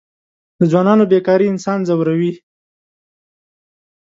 د 0.59 0.61
ځوانانو 0.71 1.03
بېکاري 1.11 1.45
انسان 1.49 1.79
ځوروي. 1.87 2.33